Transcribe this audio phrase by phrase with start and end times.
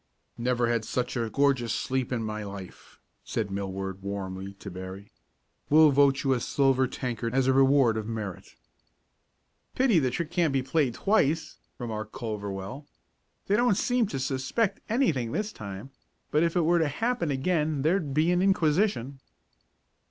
[0.39, 5.11] "Never had such a gorgeous sleep in my life," said Millward, warmly, to Berry.
[5.69, 8.55] "We'll vote you a silver tankard as a reward of merit."
[9.75, 12.87] "Pity the trick can't be played twice," remarked Culverwell.
[13.45, 15.91] "They don't seem to suspect anything this time,
[16.31, 19.19] but if it were to happen again, there'd be an inquisition."